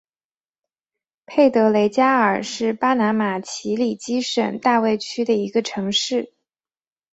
[1.27, 6.33] 佩德雷加尔是巴拿马奇里基省大卫区的一个城市。